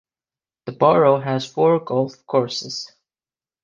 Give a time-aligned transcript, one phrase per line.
[0.65, 2.91] The borough has four golf courses.